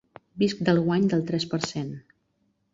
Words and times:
Visc 0.43 0.63
del 0.69 0.81
guany 0.87 1.05
del 1.13 1.23
tres 1.29 1.47
per 1.55 1.63
cent. 1.75 1.95